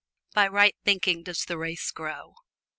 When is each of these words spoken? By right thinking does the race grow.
By 0.33 0.47
right 0.47 0.75
thinking 0.83 1.21
does 1.21 1.45
the 1.45 1.59
race 1.59 1.91
grow. 1.91 2.33